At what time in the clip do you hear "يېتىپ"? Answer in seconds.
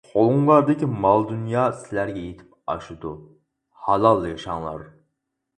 2.29-2.73